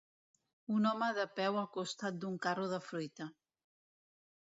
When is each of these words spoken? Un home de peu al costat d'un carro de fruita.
Un 0.75 0.87
home 0.91 1.09
de 1.17 1.25
peu 1.39 1.57
al 1.61 1.67
costat 1.75 2.17
d'un 2.23 2.39
carro 2.47 2.65
de 2.73 2.81
fruita. 2.87 3.29